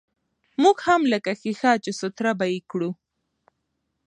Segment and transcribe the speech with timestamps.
[0.61, 2.89] موږ هم لکه ښيښه، چې سوتره به يې کړو.